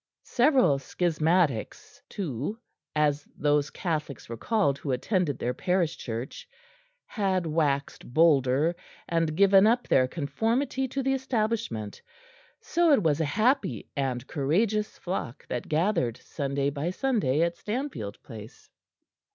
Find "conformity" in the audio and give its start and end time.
10.07-10.87